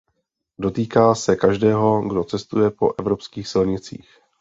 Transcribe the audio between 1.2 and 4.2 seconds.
každého, kdo cestuje po evropských silnicích.